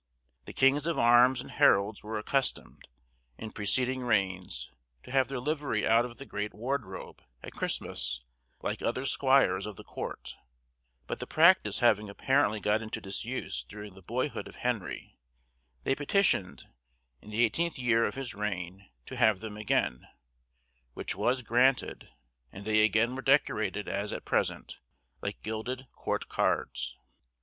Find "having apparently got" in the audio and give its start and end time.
11.81-12.81